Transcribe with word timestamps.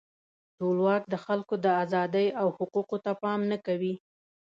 ټولواک 0.57 1.03
د 1.13 1.15
خلکو 1.25 1.53
د 1.65 1.67
آزادۍ 1.83 2.27
او 2.41 2.47
حقوقو 2.57 2.97
ته 3.05 3.11
پام 3.21 3.39
نه 3.51 3.57
کوي. 3.65 3.93